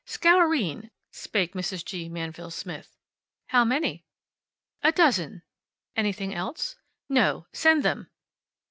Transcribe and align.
"Scourine," 0.03 0.89
spake 1.11 1.53
Mrs. 1.53 1.85
G. 1.85 2.09
Manville 2.09 2.49
Smith. 2.49 2.97
"How 3.49 3.63
many?" 3.63 4.03
"A 4.81 4.91
dozen." 4.91 5.43
"Anything 5.95 6.33
else?" 6.33 6.75
"No. 7.07 7.45
Send 7.53 7.83
them." 7.83 8.09